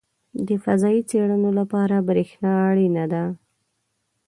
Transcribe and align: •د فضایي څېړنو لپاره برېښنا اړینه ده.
•د 0.47 0.49
فضایي 0.63 1.01
څېړنو 1.09 1.49
لپاره 1.59 1.95
برېښنا 2.09 2.51
اړینه 2.69 3.05
ده. 3.13 3.23